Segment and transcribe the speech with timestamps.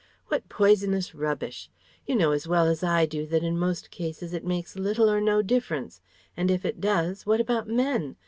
[0.29, 1.69] What poisonous rubbish!
[2.07, 5.21] You know as well as I do that in most cases it makes little or
[5.21, 6.01] no difference;
[6.35, 8.15] and if it does, what about men?